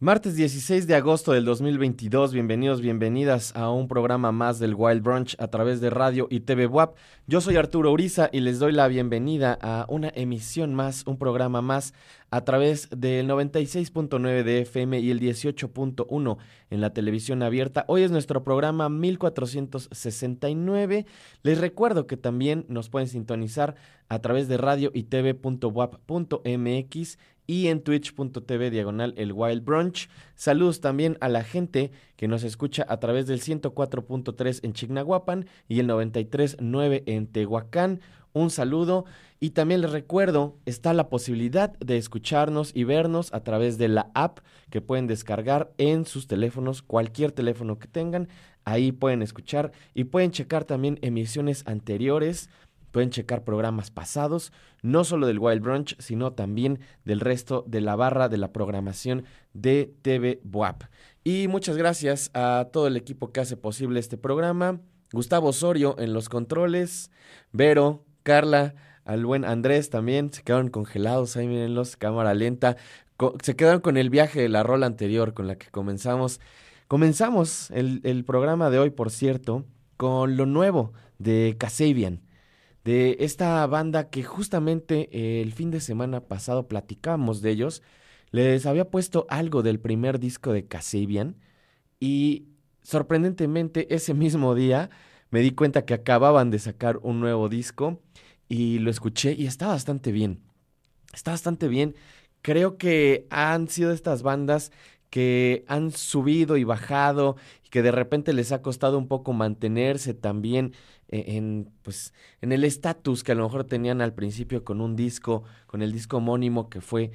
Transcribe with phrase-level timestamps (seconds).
[0.00, 5.34] Martes 16 de agosto del 2022, bienvenidos, bienvenidas a un programa más del Wild Brunch
[5.38, 6.94] a través de radio y TV WAP.
[7.26, 11.62] Yo soy Arturo Uriza y les doy la bienvenida a una emisión más, un programa
[11.62, 11.94] más
[12.30, 16.38] a través del 96.9 de FM y el 18.1
[16.70, 17.84] en la televisión abierta.
[17.88, 21.06] Hoy es nuestro programa 1469.
[21.42, 23.76] Les recuerdo que también nos pueden sintonizar
[24.08, 30.08] a través de radio y tv.wap.mx y en twitch.tv diagonal el Wild Brunch.
[30.34, 35.80] Saludos también a la gente que nos escucha a través del 104.3 en Chignahuapan y
[35.80, 38.00] el 93.9 en Tehuacán.
[38.32, 39.04] Un saludo
[39.38, 44.10] y también les recuerdo, está la posibilidad de escucharnos y vernos a través de la
[44.14, 48.28] app que pueden descargar en sus teléfonos, cualquier teléfono que tengan.
[48.64, 52.48] Ahí pueden escuchar y pueden checar también emisiones anteriores
[52.94, 57.96] Pueden checar programas pasados, no solo del Wild Brunch, sino también del resto de la
[57.96, 60.84] barra de la programación de TV Buap.
[61.24, 64.80] Y muchas gracias a todo el equipo que hace posible este programa.
[65.10, 67.10] Gustavo Osorio en los controles,
[67.50, 72.76] Vero, Carla, al buen Andrés también, se quedaron congelados, ahí mírenlos, cámara lenta.
[73.42, 76.38] se quedaron con el viaje de la rola anterior con la que comenzamos.
[76.86, 79.64] Comenzamos el, el programa de hoy, por cierto,
[79.96, 82.20] con lo nuevo de Casabian
[82.84, 87.82] de esta banda que justamente eh, el fin de semana pasado platicamos de ellos.
[88.30, 91.36] Les había puesto algo del primer disco de Kasabian
[91.98, 92.48] y
[92.82, 94.90] sorprendentemente ese mismo día
[95.30, 98.00] me di cuenta que acababan de sacar un nuevo disco
[98.48, 100.42] y lo escuché y está bastante bien.
[101.12, 101.94] Está bastante bien.
[102.42, 104.70] Creo que han sido estas bandas
[105.08, 110.12] que han subido y bajado y que de repente les ha costado un poco mantenerse
[110.12, 110.74] también
[111.14, 115.44] en, pues, en el estatus que a lo mejor tenían al principio con un disco,
[115.66, 117.12] con el disco homónimo que fue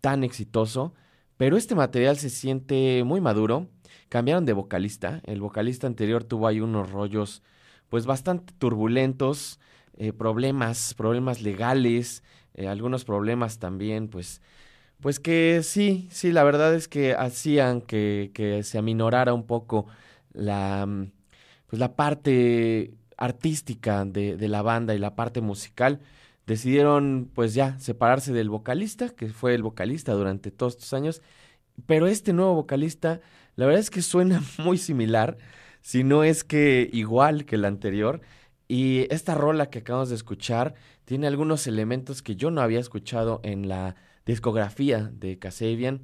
[0.00, 0.94] tan exitoso.
[1.36, 3.68] Pero este material se siente muy maduro.
[4.08, 5.20] Cambiaron de vocalista.
[5.24, 7.42] El vocalista anterior tuvo ahí unos rollos
[7.88, 9.60] pues bastante turbulentos,
[9.96, 12.22] eh, problemas, problemas legales,
[12.54, 14.42] eh, algunos problemas también pues
[15.00, 19.86] pues que sí, sí, la verdad es que hacían que, que se aminorara un poco
[20.32, 20.88] la,
[21.68, 26.00] pues la parte artística de, de, la banda y la parte musical,
[26.46, 31.20] decidieron pues ya separarse del vocalista, que fue el vocalista durante todos estos años,
[31.86, 33.20] pero este nuevo vocalista,
[33.56, 35.36] la verdad es que suena muy similar,
[35.82, 38.22] si no es que igual que el anterior,
[38.66, 43.40] y esta rola que acabamos de escuchar tiene algunos elementos que yo no había escuchado
[43.42, 43.96] en la
[44.26, 46.02] discografía de Kasabian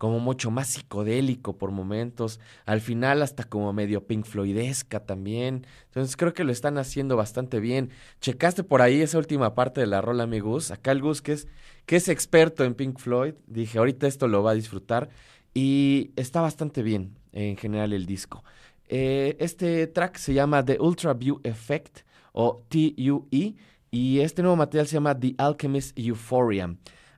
[0.00, 5.66] como mucho más psicodélico por momentos, al final hasta como medio Pink Floydesca también.
[5.88, 7.90] Entonces creo que lo están haciendo bastante bien.
[8.22, 10.38] Checaste por ahí esa última parte de la rola, mi.
[10.72, 11.48] Acá el Gus, que es,
[11.84, 15.10] que es experto en Pink Floyd, dije, ahorita esto lo va a disfrutar.
[15.52, 18.42] Y está bastante bien en general el disco.
[18.88, 23.54] Eh, este track se llama The Ultra View Effect o TUE
[23.90, 26.74] y este nuevo material se llama The Alchemist Euphoria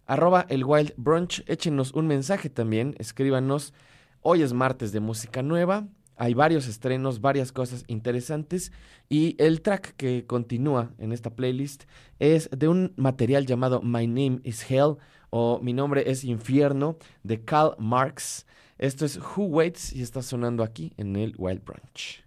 [0.06, 3.72] arroba el Wild Brunch, échenos un mensaje también, escríbanos.
[4.20, 8.70] Hoy es martes de música nueva, hay varios estrenos, varias cosas interesantes
[9.08, 11.84] y el track que continúa en esta playlist
[12.18, 14.96] es de un material llamado My Name is Hell
[15.30, 18.46] o Mi nombre es Infierno de Karl Marx.
[18.78, 22.22] Esto es Who Waits y está sonando aquí en el Wild Brunch.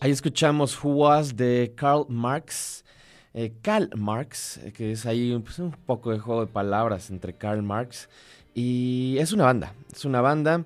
[0.00, 2.84] Ahí escuchamos Who Was de Karl Marx.
[3.32, 7.34] Eh, Karl Marx, eh, que es ahí pues, un poco de juego de palabras entre
[7.34, 8.08] Karl Marx.
[8.54, 10.64] Y es una banda, es una banda.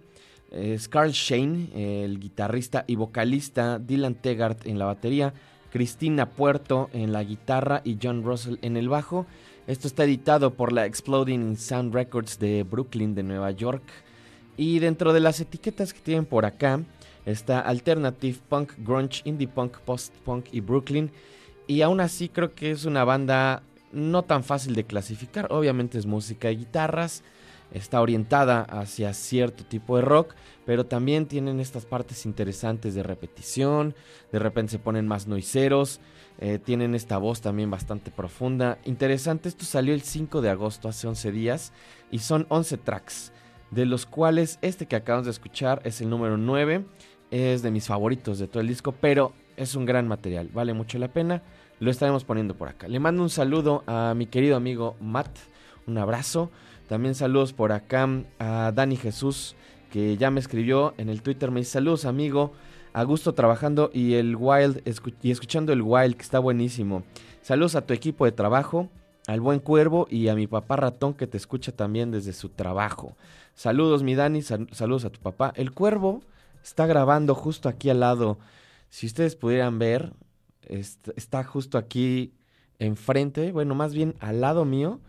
[0.50, 1.69] Es Carl Shane,
[2.05, 5.33] el guitarrista y vocalista, Dylan Tegart en la batería,
[5.71, 9.26] Cristina Puerto en la guitarra y John Russell en el bajo.
[9.69, 13.85] Esto está editado por la Exploding Sound Records de Brooklyn, de Nueva York.
[14.57, 16.81] Y dentro de las etiquetas que tienen por acá,
[17.26, 21.10] Está Alternative Punk, Grunge, Indie Punk, Post Punk y Brooklyn.
[21.66, 23.62] Y aún así creo que es una banda
[23.92, 25.48] no tan fácil de clasificar.
[25.50, 27.22] Obviamente es música y guitarras.
[27.72, 30.34] Está orientada hacia cierto tipo de rock,
[30.66, 33.94] pero también tienen estas partes interesantes de repetición.
[34.32, 36.00] De repente se ponen más noiseros.
[36.40, 38.78] Eh, tienen esta voz también bastante profunda.
[38.84, 41.72] Interesante, esto salió el 5 de agosto, hace 11 días,
[42.10, 43.30] y son 11 tracks,
[43.70, 46.86] de los cuales este que acabamos de escuchar es el número 9
[47.30, 50.99] es de mis favoritos de todo el disco, pero es un gran material, vale mucho
[50.99, 51.42] la pena.
[51.80, 52.88] Lo estaremos poniendo por acá.
[52.88, 55.30] Le mando un saludo a mi querido amigo Matt,
[55.87, 56.50] un abrazo.
[56.88, 58.08] También saludos por acá
[58.38, 59.56] a Dani Jesús,
[59.90, 61.50] que ya me escribió en el Twitter.
[61.50, 62.52] Me dice saludos, amigo.
[62.92, 64.82] A gusto trabajando y el Wild
[65.22, 67.04] y escuchando el Wild, que está buenísimo.
[67.40, 68.88] Saludos a tu equipo de trabajo,
[69.28, 73.16] al buen cuervo y a mi papá ratón que te escucha también desde su trabajo.
[73.54, 74.42] Saludos, mi Dani.
[74.42, 75.52] saludos a tu papá.
[75.54, 76.22] El cuervo
[76.62, 78.38] Está grabando justo aquí al lado.
[78.88, 80.12] Si ustedes pudieran ver,
[80.69, 82.33] está justo aquí
[82.79, 85.00] enfrente, bueno, más bien al lado mío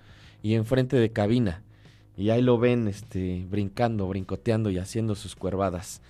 [0.44, 1.64] y enfrente de cabina.
[2.18, 6.02] Y ahí lo ven este, brincando, brincoteando y haciendo sus cuervadas.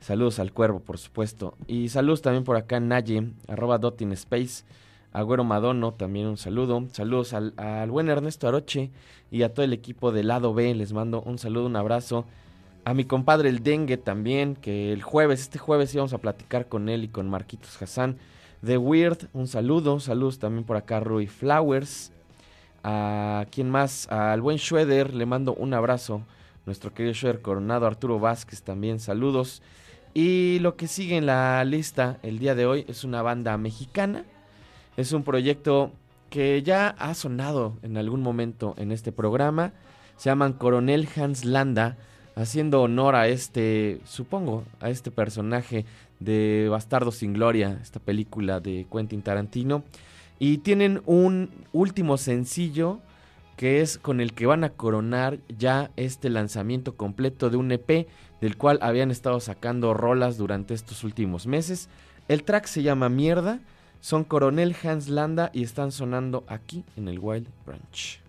[0.00, 1.56] Saludos al cuervo, por supuesto.
[1.66, 4.64] Y saludos también por acá, Naye, arroba Dotin Space.
[5.12, 6.86] Agüero Madono, también un saludo.
[6.92, 8.90] Saludos al, al buen Ernesto Aroche
[9.30, 10.74] y a todo el equipo del lado B.
[10.74, 12.26] Les mando un saludo, un abrazo.
[12.88, 16.88] A mi compadre el dengue también, que el jueves, este jueves íbamos a platicar con
[16.88, 18.16] él y con Marquitos Hassan.
[18.64, 20.00] The Weird, un saludo.
[20.00, 22.12] Saludos también por acá, Rui Flowers.
[22.82, 26.22] A quien más, al buen Schroeder, le mando un abrazo.
[26.64, 29.60] Nuestro querido Schroeder Coronado, Arturo Vázquez también, saludos.
[30.14, 34.24] Y lo que sigue en la lista el día de hoy es una banda mexicana.
[34.96, 35.92] Es un proyecto
[36.30, 39.74] que ya ha sonado en algún momento en este programa.
[40.16, 41.98] Se llaman Coronel Hans Landa
[42.38, 45.84] haciendo honor a este, supongo, a este personaje
[46.20, 49.82] de Bastardo sin Gloria, esta película de Quentin Tarantino.
[50.38, 53.00] Y tienen un último sencillo
[53.56, 58.06] que es con el que van a coronar ya este lanzamiento completo de un EP
[58.40, 61.88] del cual habían estado sacando rolas durante estos últimos meses.
[62.28, 63.58] El track se llama Mierda,
[64.00, 68.27] son Coronel Hans Landa y están sonando aquí en el Wild Branch.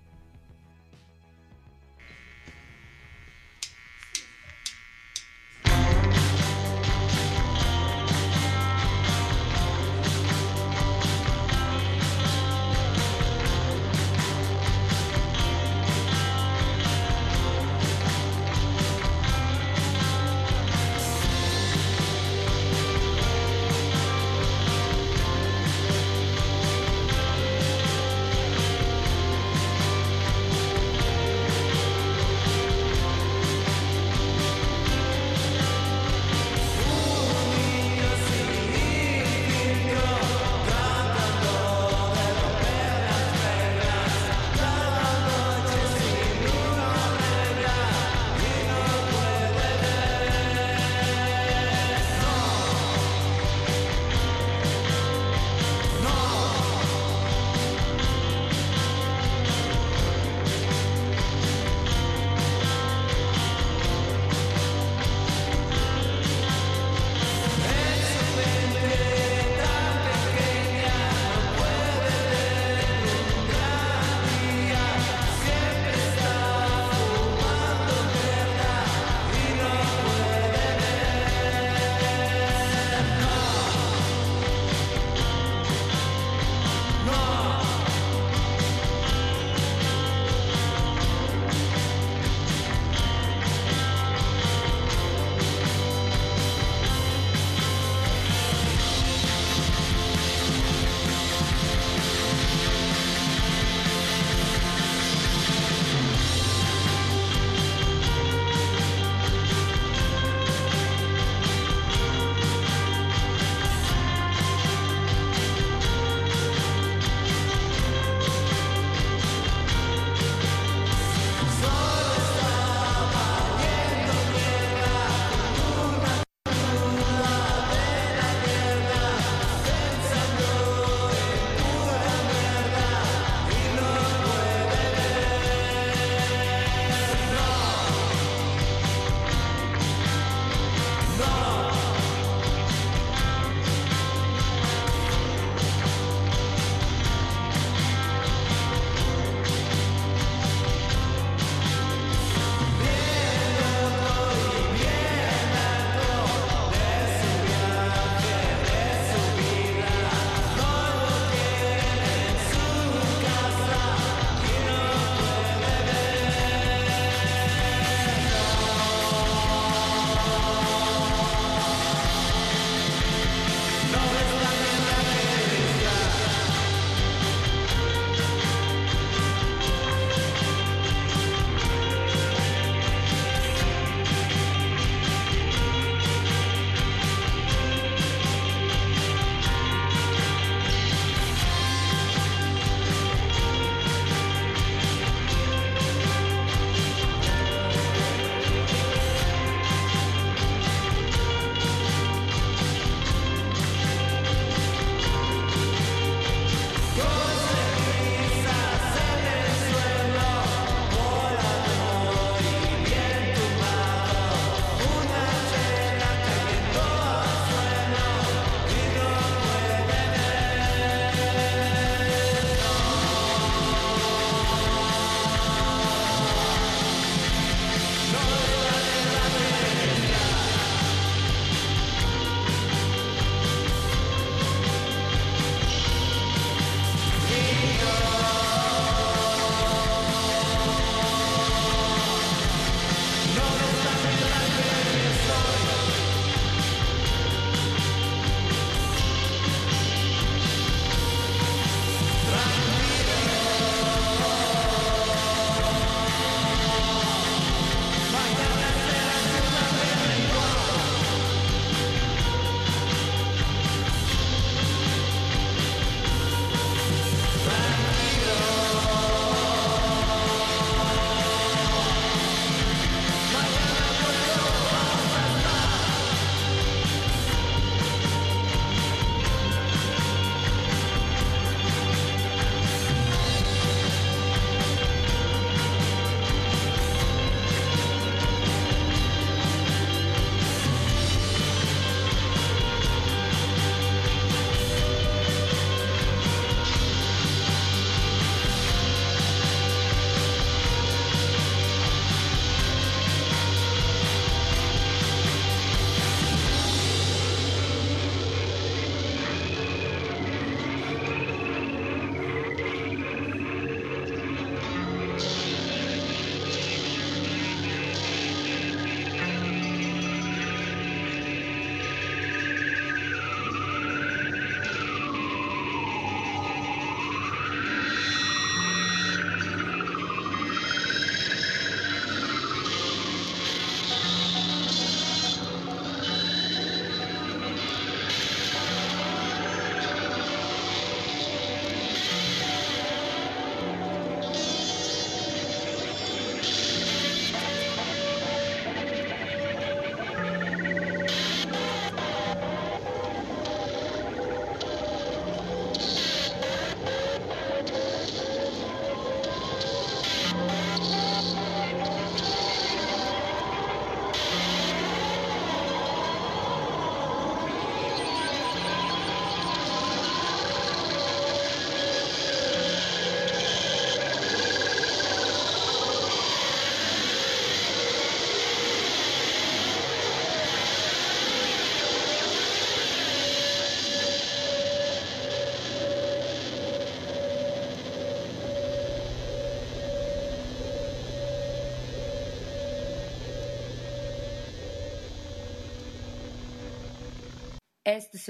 [397.96, 398.30] Este es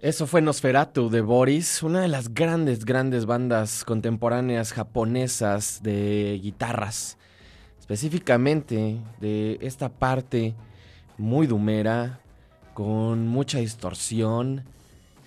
[0.00, 7.18] Eso fue Nosferatu de Boris, una de las grandes, grandes bandas contemporáneas japonesas de guitarras.
[7.80, 10.54] Específicamente de esta parte
[11.18, 12.20] muy dumera,
[12.74, 14.64] con mucha distorsión,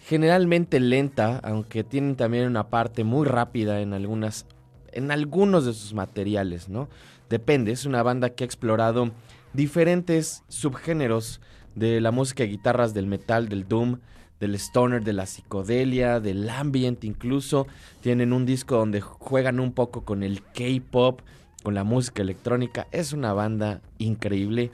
[0.05, 4.45] generalmente lenta, aunque tienen también una parte muy rápida en algunas
[4.91, 6.89] en algunos de sus materiales, ¿no?
[7.29, 9.11] Depende, es una banda que ha explorado
[9.53, 11.41] diferentes subgéneros
[11.75, 13.99] de la música de guitarras, del metal, del doom,
[14.39, 17.67] del stoner, de la psicodelia, del ambient incluso.
[18.01, 21.21] Tienen un disco donde juegan un poco con el K-pop,
[21.63, 22.87] con la música electrónica.
[22.91, 24.71] Es una banda increíble.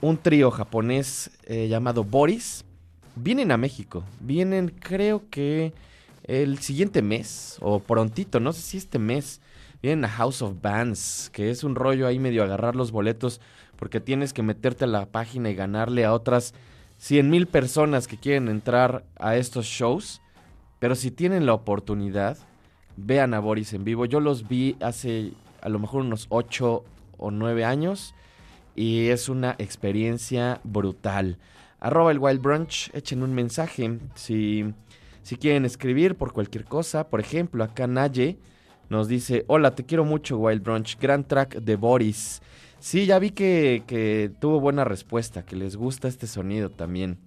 [0.00, 2.64] Un trío japonés eh, llamado Boris.
[3.16, 4.04] Vienen a México.
[4.20, 5.72] Vienen creo que
[6.24, 9.40] el siguiente mes o prontito, no sé si este mes.
[9.82, 13.40] Vienen a House of Bands, que es un rollo ahí medio agarrar los boletos
[13.80, 16.54] porque tienes que meterte a la página y ganarle a otras
[16.98, 20.20] 100 mil personas que quieren entrar a estos shows.
[20.78, 22.36] Pero si tienen la oportunidad,
[22.96, 24.04] vean a Boris en vivo.
[24.04, 26.84] Yo los vi hace a lo mejor unos 8
[27.16, 28.14] o 9 años
[28.76, 31.38] y es una experiencia brutal.
[31.80, 34.74] Arroba el Wild Brunch, echen un mensaje si,
[35.22, 37.08] si quieren escribir por cualquier cosa.
[37.08, 38.38] Por ejemplo, acá Naye
[38.90, 42.42] nos dice, hola, te quiero mucho Wild Brunch, gran track de Boris.
[42.80, 47.18] Sí, ya vi que, tuvo buena respuesta, que les gusta este sonido también.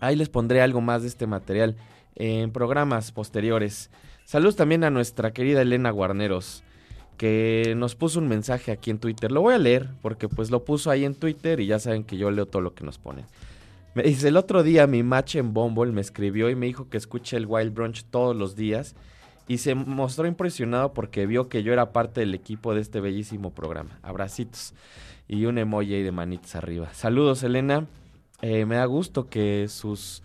[0.00, 1.76] Ahí les pondré algo más de este material
[2.16, 3.90] en programas posteriores.
[4.24, 6.64] Saludos también a nuestra querida Elena Guarneros,
[7.18, 9.30] que nos puso un mensaje aquí en Twitter.
[9.30, 12.16] Lo voy a leer porque pues lo puso ahí en Twitter y ya saben que
[12.16, 13.26] yo leo todo lo que nos ponen.
[13.94, 16.96] Me dice, el otro día mi match en Bumble me escribió y me dijo que
[16.96, 18.94] escuche el Wild Brunch todos los días
[19.50, 23.52] y se mostró impresionado porque vio que yo era parte del equipo de este bellísimo
[23.52, 23.98] programa.
[24.00, 24.74] Abracitos
[25.26, 26.94] y un emoji de manitas arriba.
[26.94, 27.88] Saludos, Elena.
[28.42, 30.22] Eh, me da gusto que sus,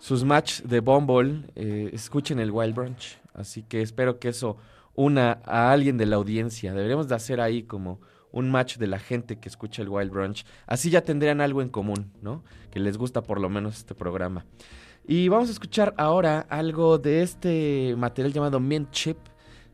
[0.00, 3.20] sus match de Bumble eh, escuchen el Wild Brunch.
[3.32, 4.56] Así que espero que eso
[4.96, 6.74] una a alguien de la audiencia.
[6.74, 8.00] Deberíamos de hacer ahí como
[8.32, 10.44] un match de la gente que escucha el Wild Brunch.
[10.66, 12.42] Así ya tendrían algo en común, ¿no?
[12.72, 14.44] Que les gusta por lo menos este programa.
[15.06, 19.18] Y vamos a escuchar ahora algo de este material llamado Mint Chip.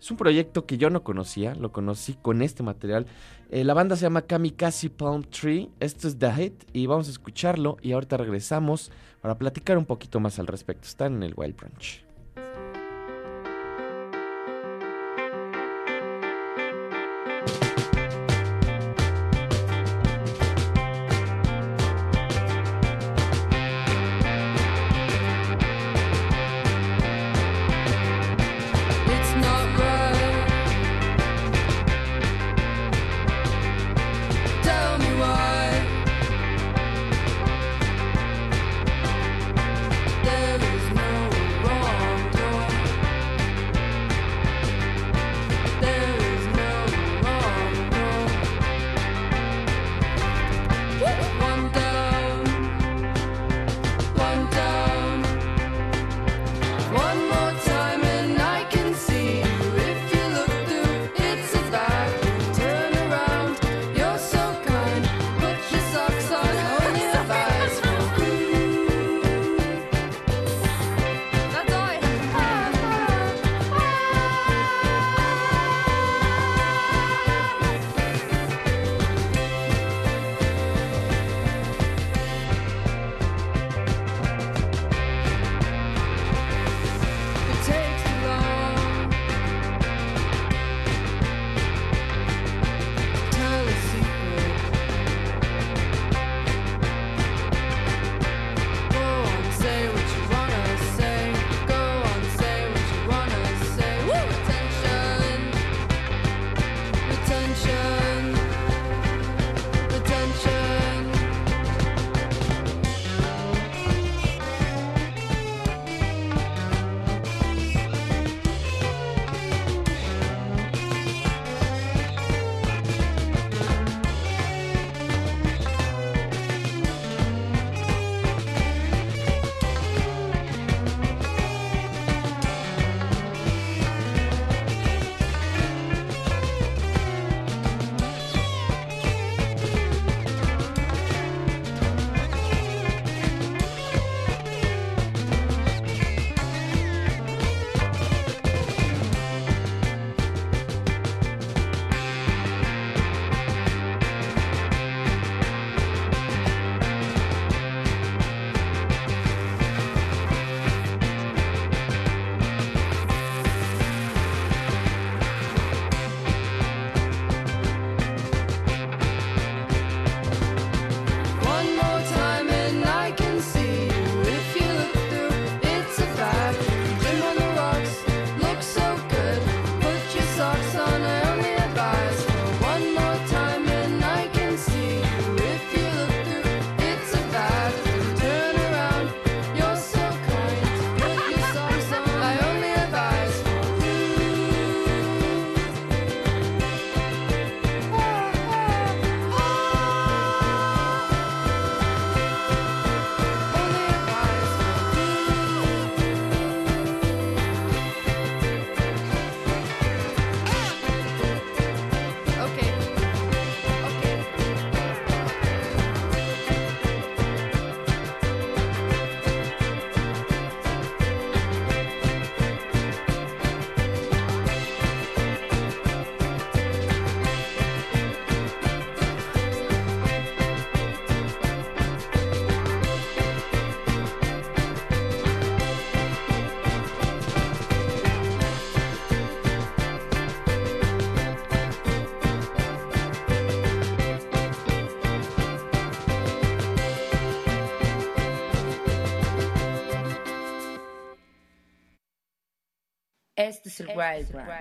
[0.00, 3.06] Es un proyecto que yo no conocía, lo conocí con este material.
[3.50, 5.70] Eh, la banda se llama Kamikaze Palm Tree.
[5.78, 8.90] Esto es The Hit y vamos a escucharlo y ahorita regresamos
[9.20, 10.88] para platicar un poquito más al respecto.
[10.88, 12.09] Están en el Wild Branch.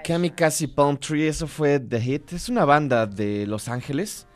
[0.04, 2.34] Kamikaze Palm Tree, eso fue The Hit.
[2.34, 4.28] Es una banda de Los Ángeles.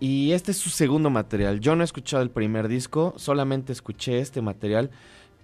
[0.00, 1.60] Y este es su segundo material.
[1.60, 4.90] Yo no he escuchado el primer disco, solamente escuché este material.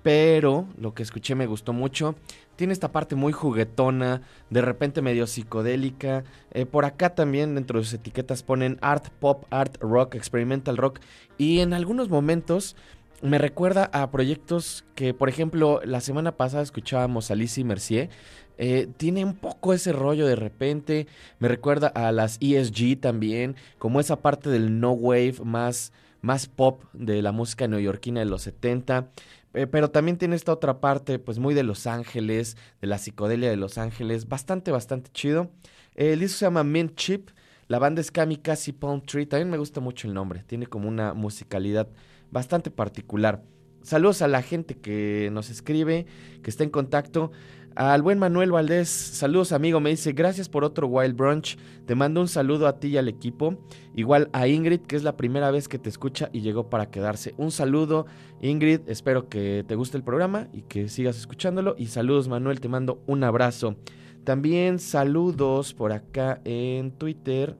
[0.02, 2.14] Pero lo que escuché me gustó mucho.
[2.56, 6.24] Tiene esta parte muy juguetona, de repente medio psicodélica.
[6.52, 11.00] Eh, por acá también dentro de sus etiquetas ponen art pop, art rock, experimental rock.
[11.36, 12.74] Y en algunos momentos
[13.22, 18.10] me recuerda a proyectos que, por ejemplo, la semana pasada escuchábamos a Lizzie Mercier.
[18.58, 21.06] Eh, tiene un poco ese rollo de repente.
[21.38, 26.82] Me recuerda a las ESG también, como esa parte del no wave más, más pop
[26.92, 29.10] de la música neoyorquina de los 70.
[29.54, 33.50] Eh, pero también tiene esta otra parte, pues muy de Los Ángeles, de la psicodelia
[33.50, 34.28] de Los Ángeles.
[34.28, 35.50] Bastante, bastante chido.
[35.94, 37.30] el disco se llama Mint Chip.
[37.66, 39.26] La banda es Kamikaze Palm Tree.
[39.26, 40.42] También me gusta mucho el nombre.
[40.46, 41.88] Tiene como una musicalidad
[42.30, 43.42] bastante particular.
[43.82, 46.06] Saludos a la gente que nos escribe,
[46.42, 47.30] que está en contacto.
[47.78, 51.56] Al buen Manuel Valdés, saludos amigo, me dice gracias por otro Wild Brunch.
[51.86, 53.56] Te mando un saludo a ti y al equipo.
[53.94, 57.34] Igual a Ingrid, que es la primera vez que te escucha y llegó para quedarse.
[57.36, 58.06] Un saludo,
[58.40, 61.76] Ingrid, espero que te guste el programa y que sigas escuchándolo.
[61.78, 63.76] Y saludos Manuel, te mando un abrazo.
[64.24, 67.56] También saludos por acá en Twitter.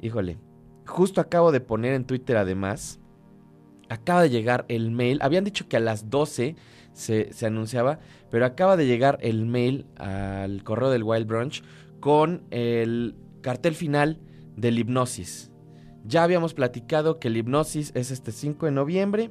[0.00, 0.38] Híjole,
[0.86, 2.99] justo acabo de poner en Twitter además
[3.90, 5.18] acaba de llegar el mail.
[5.20, 6.56] Habían dicho que a las 12
[6.94, 7.98] se, anunciaba,
[8.30, 11.62] pero acaba de llegar el mail al correo del Wild Brunch
[11.98, 14.18] con el cartel final
[14.56, 15.50] del Hipnosis.
[16.04, 19.30] Ya habíamos platicado que el Hipnosis es este 5 de noviembre,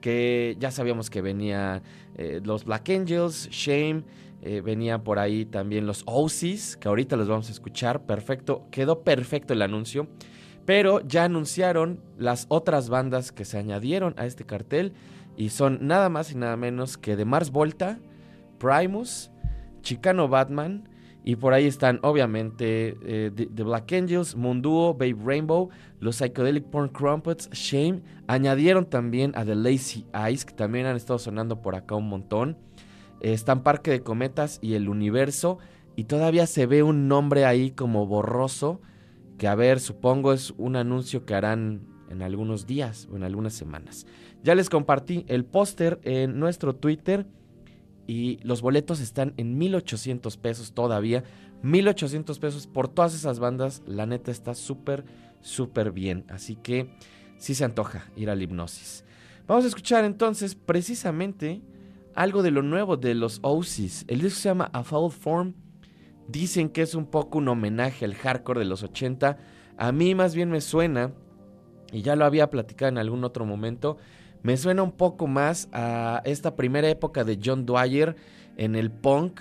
[0.00, 1.82] que ya sabíamos que venía
[2.16, 4.04] eh, los Black Angels, Shame,
[4.40, 8.06] eh, venía por ahí también los Oasis, que ahorita los vamos a escuchar.
[8.06, 10.08] Perfecto, quedó perfecto el anuncio.
[10.68, 14.92] Pero ya anunciaron las otras bandas que se añadieron a este cartel
[15.34, 17.98] y son nada más y nada menos que The Mars Volta,
[18.58, 19.30] Primus,
[19.80, 20.86] Chicano Batman
[21.24, 26.90] y por ahí están obviamente eh, The, Black Angels, Munduo, Babe Rainbow, los Psychedelic Porn
[26.90, 28.02] Crumpets, Shame.
[28.26, 32.58] Añadieron también a The Lazy Eyes que también han estado sonando por acá un montón.
[33.22, 35.56] están Parque de Cometas y El Universo
[35.96, 38.82] y todavía se ve un nombre ahí como borroso
[39.38, 43.54] que a ver, supongo es un anuncio que harán en algunos días o en algunas
[43.54, 44.06] semanas.
[44.42, 47.26] Ya les compartí el póster en nuestro Twitter
[48.06, 51.24] y los boletos están en 1800 pesos todavía.
[51.62, 53.82] 1800 pesos por todas esas bandas.
[53.86, 55.04] La neta está súper,
[55.40, 56.24] súper bien.
[56.28, 56.90] Así que
[57.36, 59.04] sí se antoja ir al hipnosis.
[59.46, 61.62] Vamos a escuchar entonces precisamente
[62.14, 64.04] algo de lo nuevo de los Oasis.
[64.08, 65.54] El disco se llama A Foul Form
[66.28, 69.38] Dicen que es un poco un homenaje al hardcore de los 80.
[69.76, 71.12] A mí más bien me suena,
[71.90, 73.96] y ya lo había platicado en algún otro momento,
[74.42, 78.14] me suena un poco más a esta primera época de John Dwyer
[78.56, 79.40] en el punk,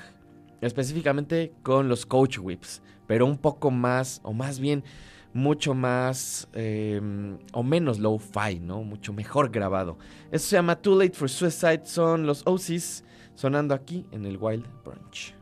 [0.61, 4.83] específicamente con los Coach Whips, pero un poco más, o más bien
[5.33, 8.81] mucho más em, o menos low-fi, ¿no?
[8.83, 9.97] Mucho mejor grabado.
[10.31, 13.03] Eso se llama Too Late for Suicide, son los Oasis
[13.35, 15.36] sonando aquí en el Wild Brunch.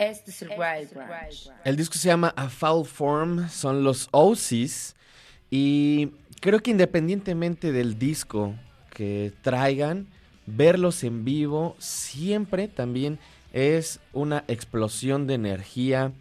[0.00, 1.50] Este es el Wild Branch.
[1.62, 4.96] El disco se llama A Foul Form, son los Oasis.
[5.50, 8.54] Y creo que independientemente del disco
[8.94, 10.06] que traigan,
[10.46, 13.18] verlos en vivo siempre también
[13.52, 16.12] es una explosión de energía.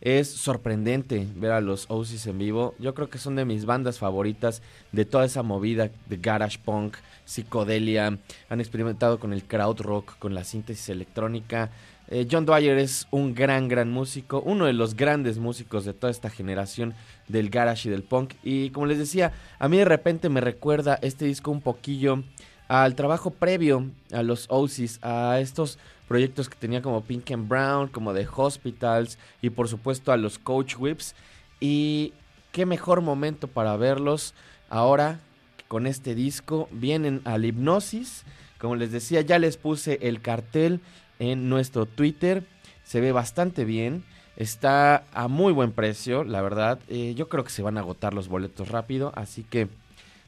[0.00, 2.76] Es sorprendente ver a los Oasis en vivo.
[2.78, 4.62] Yo creo que son de mis bandas favoritas
[4.92, 8.18] de toda esa movida de garage punk, psicodelia.
[8.48, 11.70] Han experimentado con el crowd rock, con la síntesis electrónica.
[12.08, 16.10] Eh, John Dwyer es un gran, gran músico, uno de los grandes músicos de toda
[16.10, 16.94] esta generación
[17.26, 18.34] del garage y del punk.
[18.44, 22.22] Y como les decía, a mí de repente me recuerda este disco un poquillo
[22.68, 25.78] al trabajo previo a los Oasis, a estos
[26.08, 30.38] proyectos que tenía como Pink and Brown, como The Hospitals y por supuesto a los
[30.38, 31.14] Coach Whips.
[31.58, 32.12] Y
[32.52, 34.34] qué mejor momento para verlos
[34.68, 35.20] ahora
[35.68, 36.68] con este disco.
[36.70, 38.24] Vienen al Hipnosis.
[38.58, 40.80] Como les decía, ya les puse el cartel
[41.18, 42.44] en nuestro Twitter.
[42.84, 44.04] Se ve bastante bien.
[44.36, 46.78] Está a muy buen precio, la verdad.
[46.88, 49.12] Eh, yo creo que se van a agotar los boletos rápido.
[49.16, 49.68] Así que,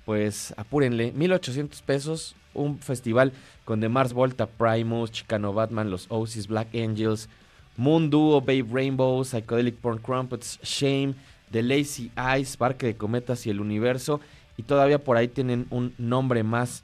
[0.04, 1.12] pues, apúrenle.
[1.12, 2.34] 1800 pesos.
[2.54, 3.32] Un festival
[3.64, 7.28] con The Mars Volta, Primus, Chicano Batman, los Oasis, Black Angels,
[7.76, 11.14] Moon Duo, Babe Rainbow, Psychedelic Porn Crumpets, Shame,
[11.52, 14.20] The Lazy Eyes, Parque de Cometas y el Universo.
[14.56, 16.82] Y todavía por ahí tienen un nombre más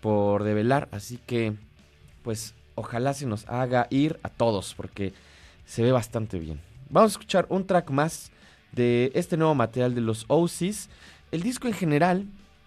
[0.00, 0.88] por develar.
[0.92, 1.54] Así que,
[2.22, 5.12] pues, ojalá se nos haga ir a todos porque
[5.66, 6.60] se ve bastante bien.
[6.90, 8.30] Vamos a escuchar un track más
[8.72, 10.88] de este nuevo material de los Oasis.
[11.30, 12.26] El disco en general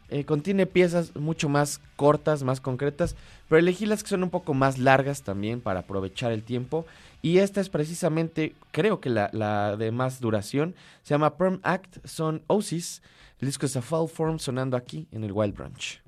[0.09, 3.15] eh, contiene piezas mucho más cortas, más concretas,
[3.47, 6.85] pero elegí las que son un poco más largas también para aprovechar el tiempo.
[7.21, 12.05] Y esta es precisamente, creo que la, la de más duración, se llama Perm Act,
[12.05, 13.01] son Oasis.
[13.39, 16.01] El disco es a Fall Form sonando aquí en el Wild Branch.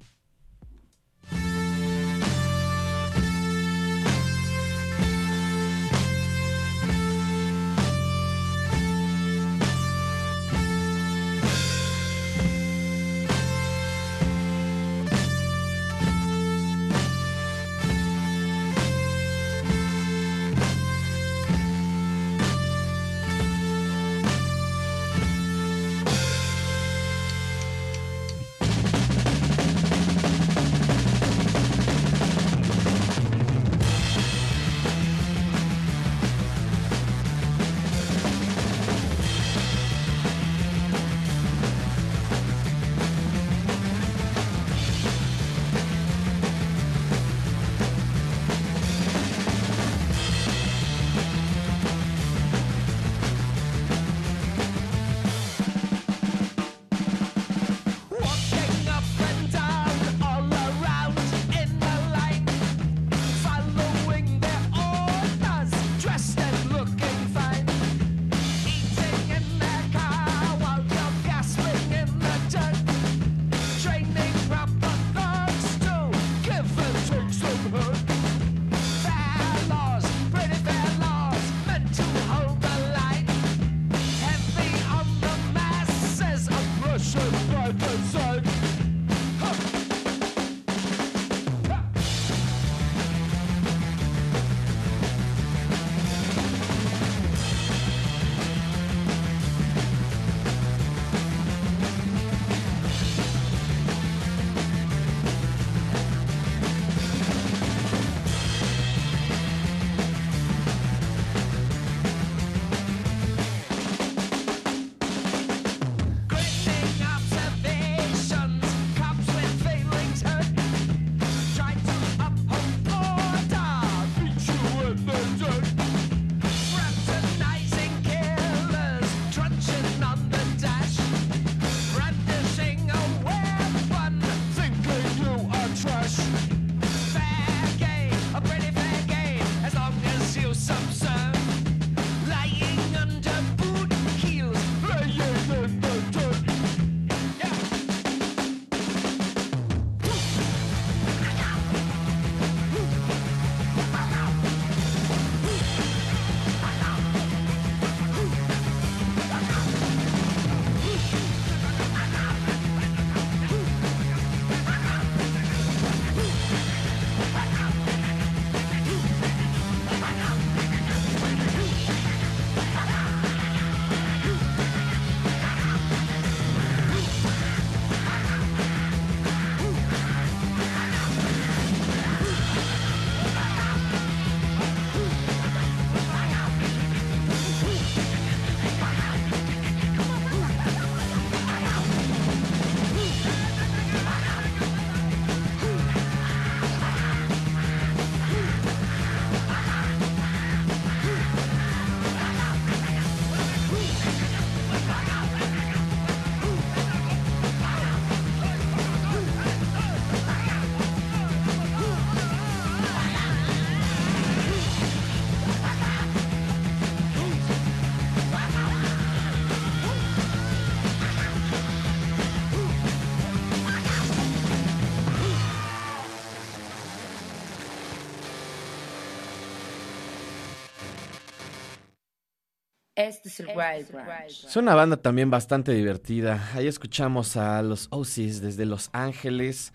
[233.03, 234.45] Este es el Wild Branch.
[234.45, 236.49] Es una banda también bastante divertida.
[236.55, 239.73] Ahí escuchamos a los Oasis desde Los Ángeles.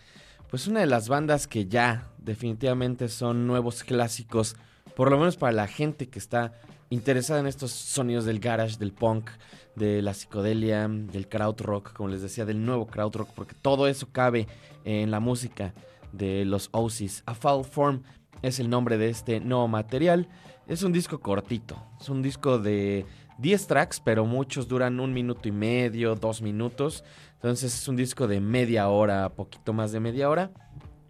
[0.48, 4.56] Pues una de las bandas que ya definitivamente son nuevos clásicos,
[4.96, 6.54] por lo menos para la gente que está
[6.88, 9.28] interesada en estos sonidos del garage, del punk,
[9.76, 14.46] de la psicodelia, del krautrock, como les decía, del nuevo krautrock, porque todo eso cabe
[14.86, 15.74] en la música
[16.12, 17.24] de los Oasis.
[17.26, 18.02] A Foul Form
[18.40, 20.28] es el nombre de este nuevo material.
[20.68, 23.06] Es un disco cortito, es un disco de
[23.38, 27.04] 10 tracks, pero muchos duran un minuto y medio, dos minutos.
[27.36, 30.50] Entonces es un disco de media hora, poquito más de media hora.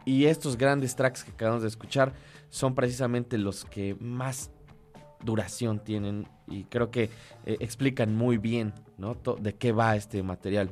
[0.04, 2.12] Y estos grandes tracks que acabamos de escuchar
[2.50, 4.52] son precisamente los que más
[5.24, 7.10] duración tienen y creo que
[7.44, 9.16] eh, explican muy bien ¿no?
[9.40, 10.70] de qué va este material.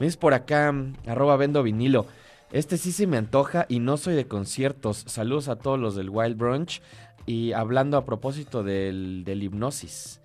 [0.00, 2.06] Me por acá, mm, arroba vendo vinilo.
[2.54, 5.04] Este sí se me antoja y no soy de conciertos.
[5.08, 6.82] Saludos a todos los del Wild Brunch.
[7.26, 10.20] Y hablando a propósito del, hipnosis.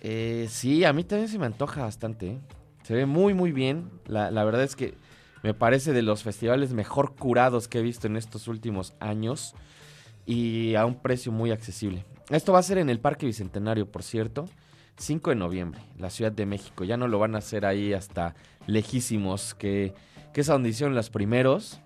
[0.00, 2.26] Eh, sí, a mí también se me antoja bastante.
[2.26, 2.38] ¿eh?
[2.82, 3.90] Se ve muy, muy bien.
[4.06, 4.94] La, la, verdad es que
[5.42, 9.54] me parece de los festivales mejor curados que he visto en estos últimos años.
[10.24, 12.04] Y a un precio muy accesible.
[12.30, 14.48] Esto va a ser en el Parque Bicentenario, por cierto.
[14.96, 16.84] 5 de noviembre, la Ciudad de México.
[16.84, 18.34] Ya no lo van a hacer ahí hasta
[18.66, 19.94] lejísimos, que,
[20.32, 21.80] que es a donde hicieron los primeros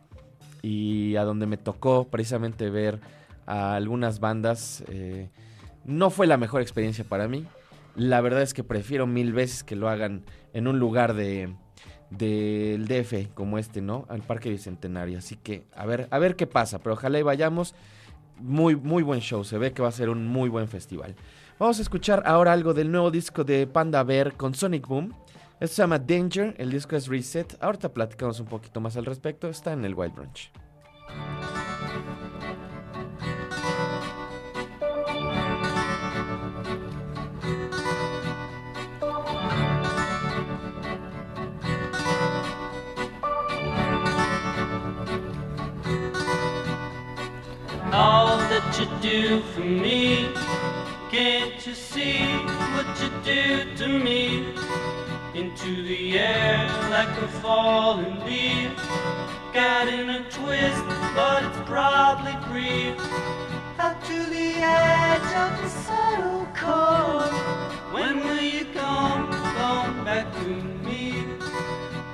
[0.63, 3.01] y a donde me tocó precisamente ver
[3.47, 4.85] a algunas bandas.
[4.89, 5.31] Eh,
[5.85, 7.47] no fue la mejor experiencia para mí.
[7.95, 11.55] La verdad es que prefiero mil veces que lo hagan en un lugar de
[12.11, 14.07] del DF como este, ¿no?
[14.09, 15.19] Al Parque Bicentenario.
[15.19, 17.75] Así que a ver, a ver qué pasa, pero ojalá y vayamos.
[18.39, 21.17] Muy, muy buen show, se ve que va a ser un muy buen festival.
[21.59, 25.15] Vamos a escuchar ahora algo del nuevo disco de Panda Bear con Sonic Boom.
[25.59, 27.57] Esto se llama Danger, el disco es Reset.
[27.63, 30.53] Ahorita platicamos un poquito más al respecto, está en el Wild Brunch.
[48.79, 50.29] You do for me.
[51.11, 52.27] Can't you see
[52.75, 54.53] what you do to me?
[55.35, 58.73] Into the air like a falling leaf.
[59.55, 62.97] Got in a twist, but it's probably grief.
[63.79, 67.33] Out to the edge of the subtle cold.
[67.95, 70.49] When will you come, come back to
[70.85, 71.25] me?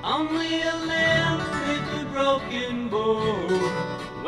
[0.01, 3.82] Only a limb with a broken bone.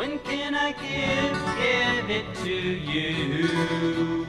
[0.06, 2.54] When can I give, give it to
[2.92, 4.26] you?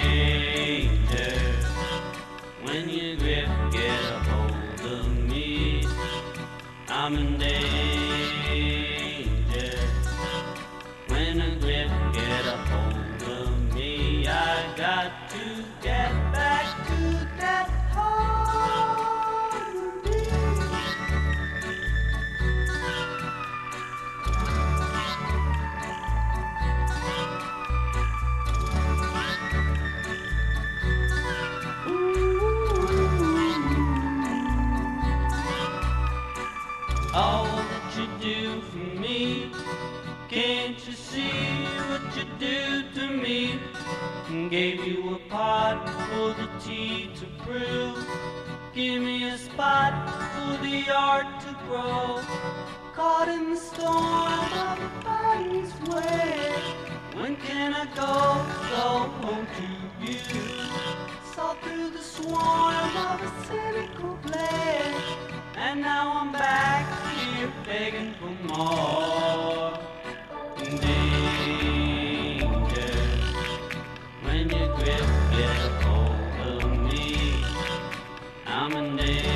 [0.00, 1.34] Danger,
[2.62, 5.84] when you grip, get a hold of me.
[6.88, 7.65] I'm in danger.
[50.88, 52.20] Art to grow.
[52.94, 56.52] Caught in the storm of a body's way.
[57.14, 58.12] When can I go,
[58.70, 58.86] go
[59.20, 59.66] home to
[60.04, 60.18] you?
[61.34, 65.02] Saw through the swarm of a cynical blade.
[65.56, 69.78] And now I'm back here begging for more.
[70.58, 70.86] Danger,
[74.22, 77.44] when you grip, get a hold of me.
[78.46, 79.35] I'm in danger.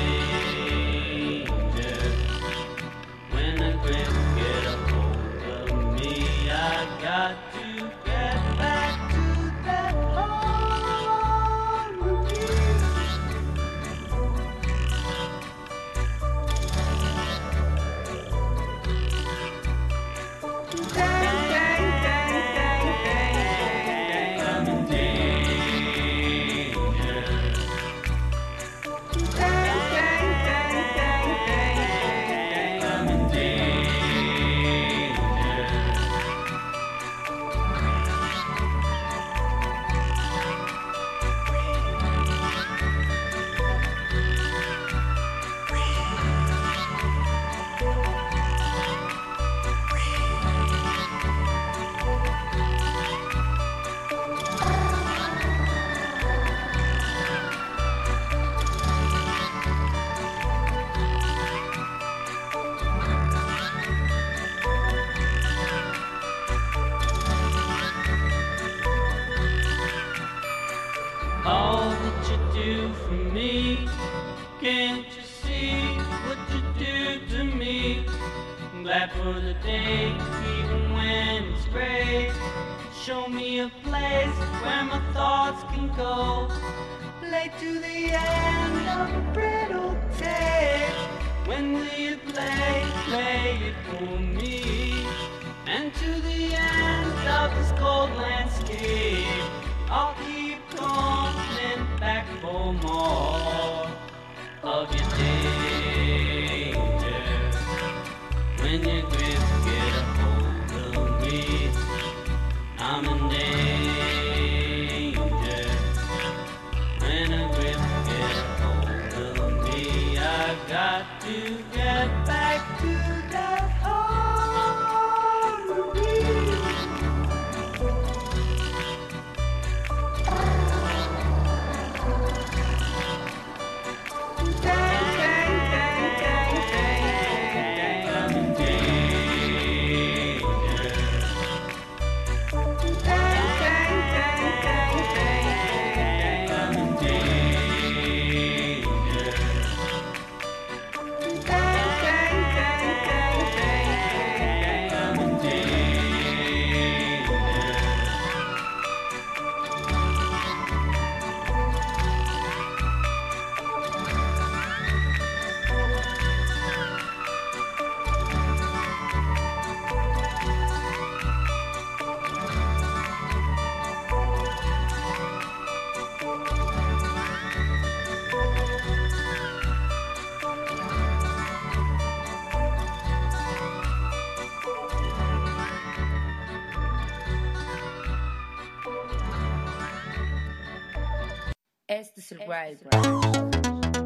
[191.91, 194.00] Este es el Wild Branch.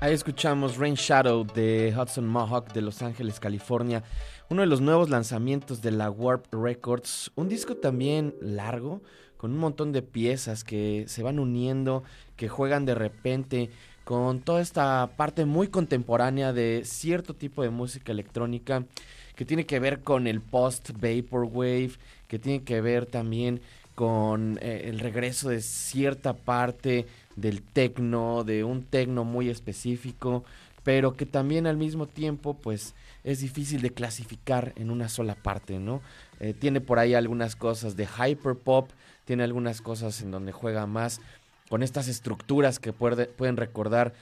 [0.00, 4.02] Ahí escuchamos Rain Shadow de Hudson Mohawk de Los Ángeles, California.
[4.50, 7.30] Uno de los nuevos lanzamientos de la Warp Records.
[7.36, 9.00] Un disco también largo,
[9.36, 12.02] con un montón de piezas que se van uniendo,
[12.36, 13.70] que juegan de repente
[14.04, 18.84] con toda esta parte muy contemporánea de cierto tipo de música electrónica
[19.34, 21.92] que tiene que ver con el post vaporwave,
[22.26, 23.60] que tiene que ver también
[23.94, 27.06] con eh, el regreso de cierta parte
[27.36, 30.44] del tecno, de un tecno muy específico,
[30.82, 35.78] pero que también al mismo tiempo pues es difícil de clasificar en una sola parte,
[35.78, 36.00] ¿no?
[36.38, 38.90] Eh, tiene por ahí algunas cosas de hyperpop,
[39.24, 41.20] tiene algunas cosas en donde juega más
[41.68, 44.14] con estas estructuras que pueden recordar,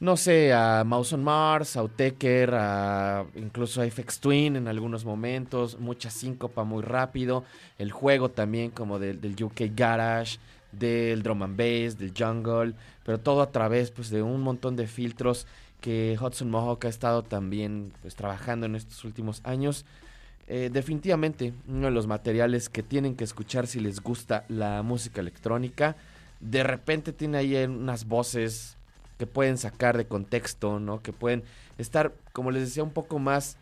[0.00, 5.04] no sé, a Mouse on Mars, a Uteker, a incluso a FX Twin en algunos
[5.04, 7.44] momentos, mucha síncopa muy rápido,
[7.78, 10.38] el juego también como del, del UK Garage,
[10.72, 14.86] del drum and bass, del jungle, pero todo a través pues de un montón de
[14.86, 15.46] filtros
[15.80, 19.84] que Hudson Mohawk ha estado también pues trabajando en estos últimos años.
[20.48, 25.20] Eh, definitivamente uno de los materiales que tienen que escuchar si les gusta la música
[25.20, 25.96] electrónica.
[26.40, 28.76] De repente tiene ahí unas voces
[29.18, 31.00] que pueden sacar de contexto, ¿no?
[31.00, 31.44] Que pueden
[31.78, 33.56] estar, como les decía, un poco más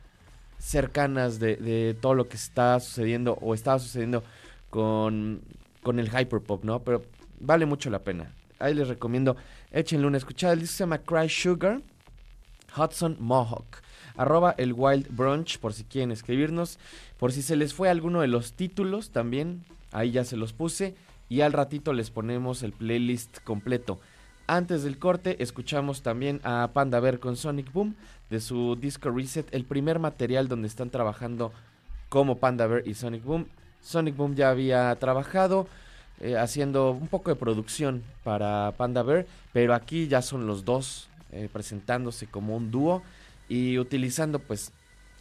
[0.58, 4.22] cercanas de, de todo lo que está sucediendo o estaba sucediendo
[4.70, 5.42] con,
[5.82, 6.82] con el hyperpop, ¿no?
[6.82, 7.02] Pero
[7.38, 8.32] vale mucho la pena.
[8.58, 9.36] Ahí les recomiendo,
[9.72, 10.52] échenle una escuchada.
[10.52, 11.80] El disco se llama Cry Sugar,
[12.76, 13.82] Hudson Mohawk.
[14.16, 16.78] Arroba el Wild Brunch por si quieren escribirnos.
[17.18, 20.94] Por si se les fue alguno de los títulos también, ahí ya se los puse.
[21.28, 23.98] Y al ratito les ponemos el playlist completo.
[24.46, 27.94] Antes del corte escuchamos también a Panda Bear con Sonic Boom
[28.30, 31.52] de su disco Reset, el primer material donde están trabajando
[32.08, 33.46] como Panda Bear y Sonic Boom.
[33.82, 35.66] Sonic Boom ya había trabajado
[36.20, 41.08] eh, haciendo un poco de producción para Panda Bear, pero aquí ya son los dos
[41.32, 43.02] eh, presentándose como un dúo
[43.48, 44.72] y utilizando pues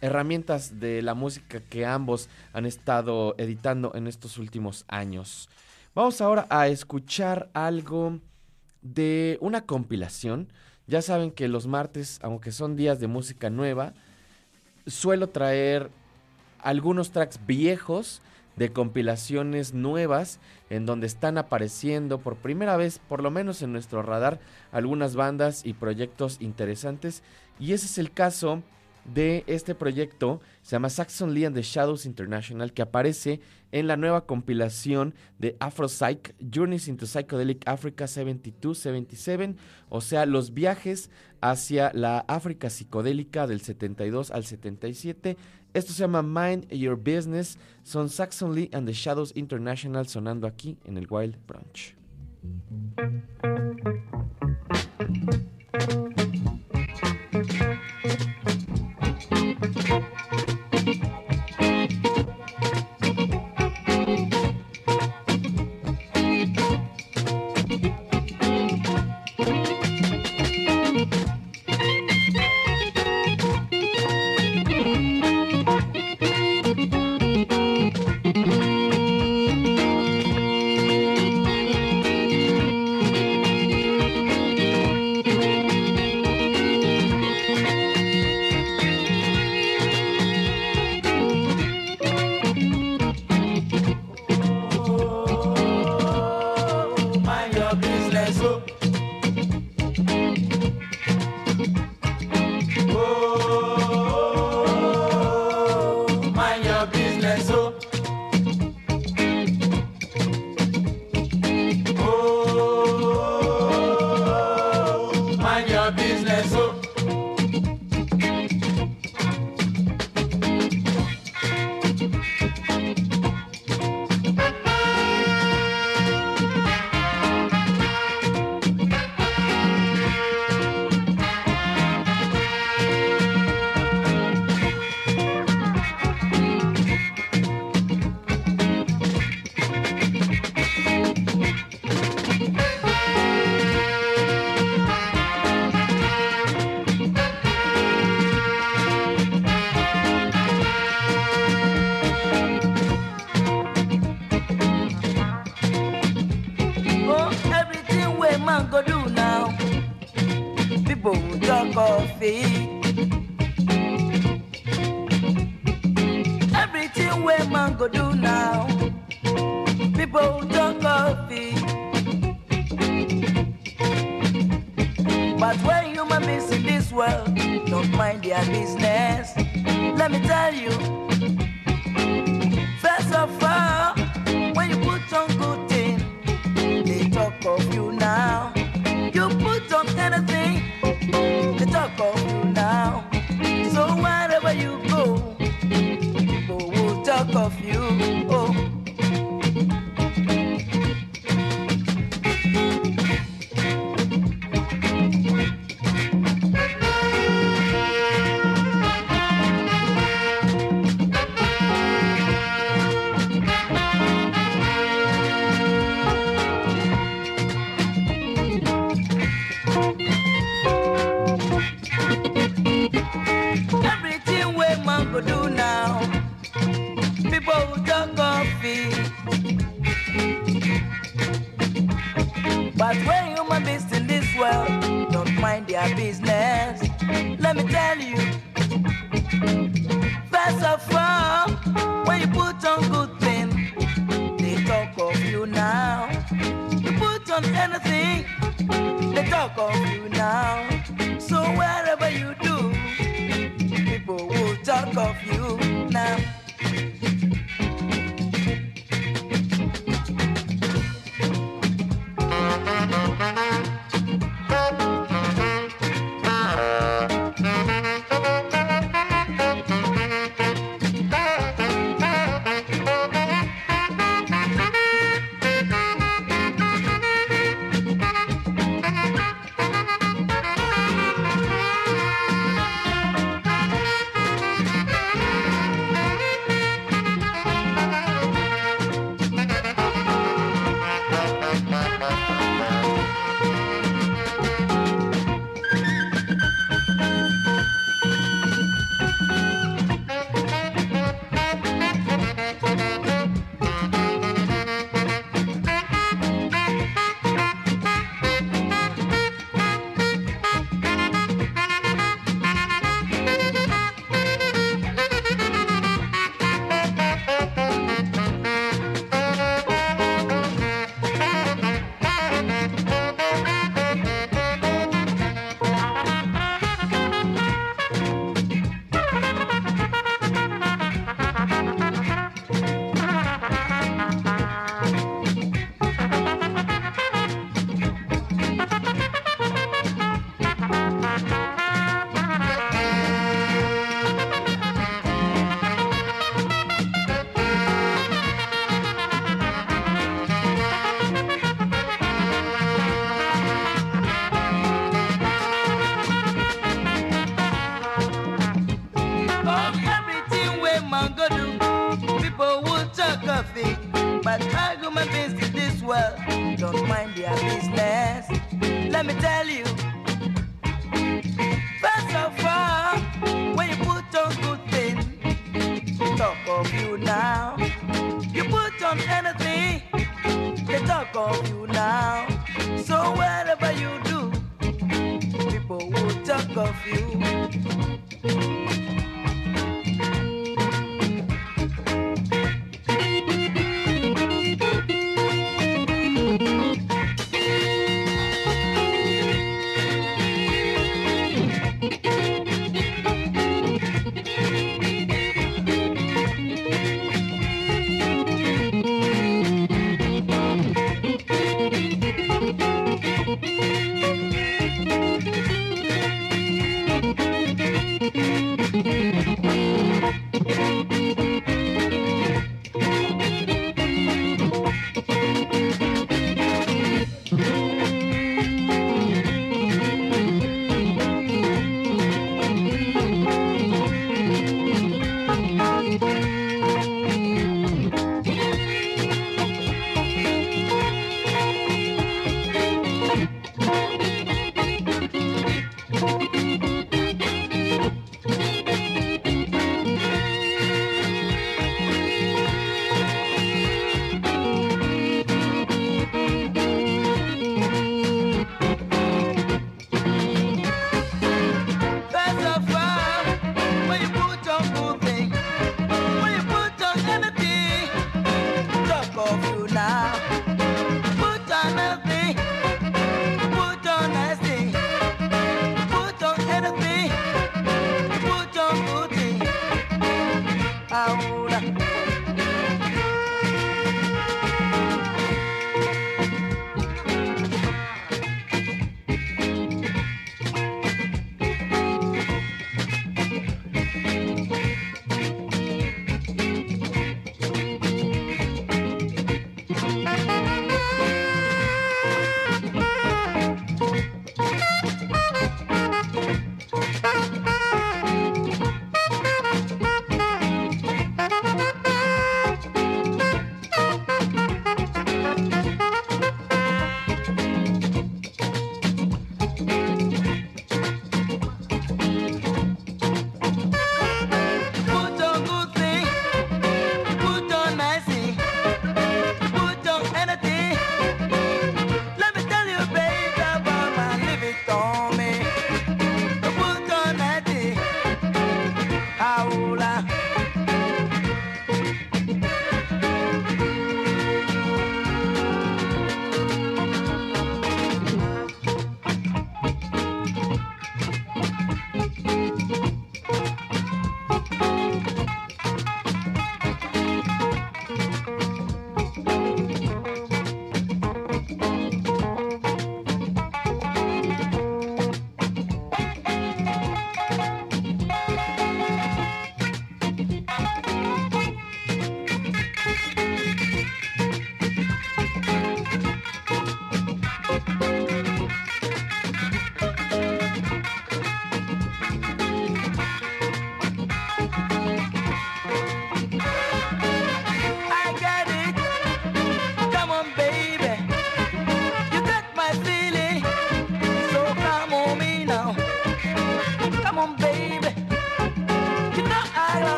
[0.00, 5.48] herramientas de la música que ambos han estado editando en estos últimos años.
[5.94, 8.20] Vamos ahora a escuchar algo
[8.82, 10.48] de una compilación.
[10.86, 13.94] Ya saben que los martes, aunque son días de música nueva,
[14.86, 15.90] suelo traer
[16.60, 18.20] algunos tracks viejos
[18.56, 20.40] de compilaciones nuevas
[20.70, 24.40] en donde están apareciendo por primera vez, por lo menos en nuestro radar,
[24.72, 27.22] algunas bandas y proyectos interesantes.
[27.58, 28.62] Y ese es el caso
[29.14, 33.40] de este proyecto, se llama Saxon Lee and the Shadows International, que aparece
[33.72, 39.56] en la nueva compilación de Afropsych, Journeys into Psychedelic Africa 72-77,
[39.88, 45.36] o sea, los viajes hacia la África psicodélica del 72 al 77.
[45.76, 50.78] Esto se llama Mind Your Business, son Saxon Lee and the Shadows International sonando aquí
[50.86, 51.94] en el Wild Brunch.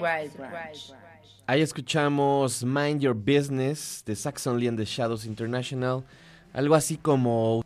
[0.00, 0.94] Branch.
[1.46, 6.04] Ahí escuchamos Mind Your Business de Saxon Lee and the Shadows International.
[6.52, 7.64] Algo así como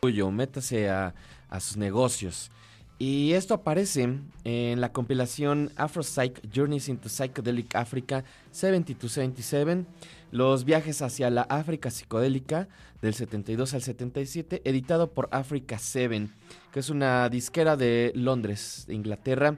[0.00, 1.14] tuyo, métase a,
[1.48, 2.50] a sus negocios.
[2.98, 9.84] Y esto aparece en la compilación Afro Psych Journeys into Psychedelic Africa 7277,
[10.30, 12.68] los viajes hacia la África psicodélica
[13.02, 16.28] del 72 al 77, editado por Africa 7,
[16.72, 19.56] que es una disquera de Londres, de Inglaterra.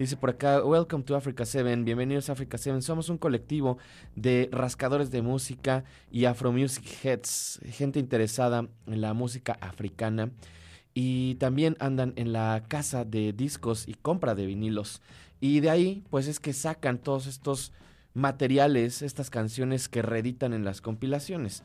[0.00, 2.80] Dice por acá, Welcome to Africa 7, bienvenidos a Africa 7.
[2.80, 3.76] Somos un colectivo
[4.16, 10.30] de rascadores de música y Afro Music Heads, gente interesada en la música africana
[10.94, 15.02] y también andan en la casa de discos y compra de vinilos.
[15.38, 17.74] Y de ahí, pues es que sacan todos estos
[18.14, 21.62] materiales, estas canciones que reeditan en las compilaciones.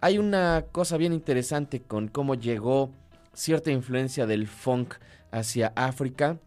[0.00, 2.90] Hay una cosa bien interesante con cómo llegó
[3.34, 4.94] cierta influencia del funk
[5.30, 6.38] hacia África,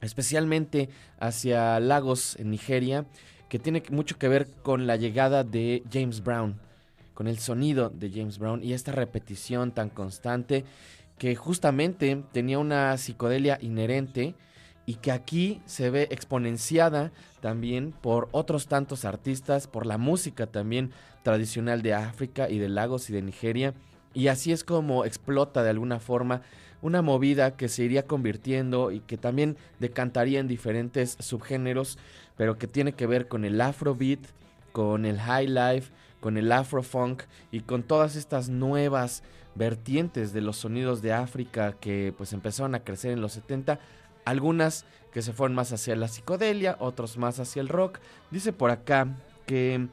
[0.00, 3.06] especialmente hacia Lagos en Nigeria,
[3.48, 6.60] que tiene mucho que ver con la llegada de James Brown,
[7.14, 10.64] con el sonido de James Brown y esta repetición tan constante
[11.18, 14.34] que justamente tenía una psicodelia inherente
[14.86, 20.92] y que aquí se ve exponenciada también por otros tantos artistas, por la música también
[21.22, 23.74] tradicional de África y de Lagos y de Nigeria.
[24.14, 26.42] Y así es como explota de alguna forma
[26.82, 31.98] una movida que se iría convirtiendo y que también decantaría en diferentes subgéneros,
[32.36, 34.20] pero que tiene que ver con el afrobeat,
[34.72, 39.22] con el high life, con el afrofunk y con todas estas nuevas
[39.54, 43.80] vertientes de los sonidos de África que pues empezaron a crecer en los 70,
[44.24, 47.98] algunas que se fueron más hacia la psicodelia, otros más hacia el rock.
[48.30, 49.08] Dice por acá
[49.46, 49.88] que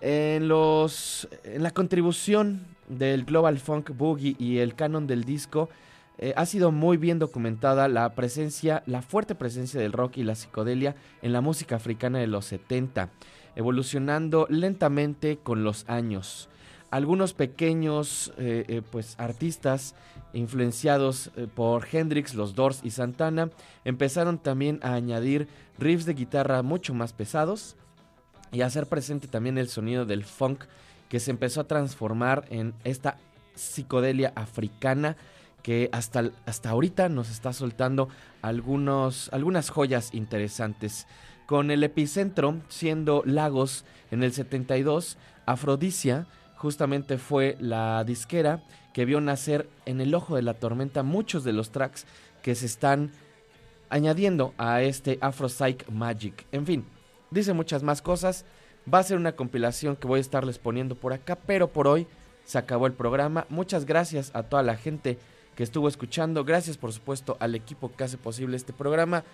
[0.00, 5.70] en los en la contribución del Global Funk Boogie y el canon del disco
[6.18, 10.34] eh, ha sido muy bien documentada la presencia, la fuerte presencia del rock y la
[10.34, 13.10] psicodelia en la música africana de los 70,
[13.56, 16.48] evolucionando lentamente con los años.
[16.90, 19.96] Algunos pequeños eh, eh, pues artistas
[20.32, 23.50] influenciados por Hendrix, los Doors y Santana
[23.84, 27.76] empezaron también a añadir riffs de guitarra mucho más pesados
[28.54, 30.64] y a hacer presente también el sonido del funk
[31.08, 33.18] que se empezó a transformar en esta
[33.54, 35.16] psicodelia africana
[35.64, 38.10] que hasta, hasta ahorita nos está soltando
[38.42, 41.06] algunos, algunas joyas interesantes.
[41.46, 45.16] Con el epicentro siendo Lagos en el 72,
[45.46, 46.26] Afrodisia
[46.56, 48.62] justamente fue la disquera
[48.92, 52.04] que vio nacer en el ojo de la tormenta muchos de los tracks
[52.42, 53.10] que se están
[53.88, 56.46] añadiendo a este Afro Psych Magic.
[56.52, 56.84] En fin,
[57.30, 58.44] dice muchas más cosas.
[58.92, 62.06] Va a ser una compilación que voy a estarles poniendo por acá, pero por hoy
[62.44, 63.46] se acabó el programa.
[63.48, 65.18] Muchas gracias a toda la gente
[65.54, 66.44] que estuvo escuchando.
[66.44, 69.24] Gracias por supuesto al equipo que hace posible este programa.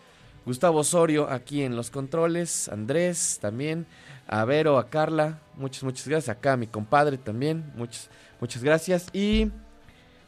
[0.47, 3.86] Gustavo Osorio aquí en los controles, Andrés también,
[4.26, 8.09] a Vero, a Carla, muchas, muchas gracias, acá mi compadre también, muchas,
[8.40, 9.09] muchas gracias.
[9.12, 9.51] Y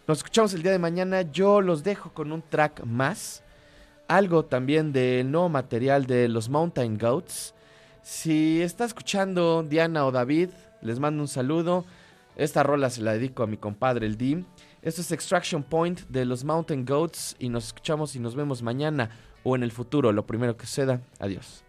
[0.07, 3.43] nos escuchamos el día de mañana, yo los dejo con un track más,
[4.07, 7.55] algo también del nuevo material de los Mountain Goats,
[8.03, 10.51] si está escuchando Diana o David,
[10.83, 11.87] les mando un saludo,
[12.37, 14.45] esta rola se la dedico a mi compadre el Dim,
[14.83, 19.11] esto es Extraction Point de los Mountain Goats y nos escuchamos y nos vemos mañana
[19.45, 21.01] o en el futuro, lo primero que suceda.
[21.21, 21.63] Adiós.